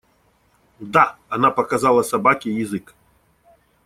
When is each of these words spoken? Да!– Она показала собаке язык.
Да!– 0.79 1.17
Она 1.29 1.51
показала 1.51 2.01
собаке 2.01 2.49
язык. 2.51 2.95